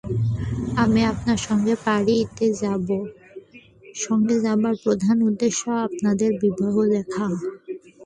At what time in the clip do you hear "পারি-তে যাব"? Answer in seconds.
1.85-2.87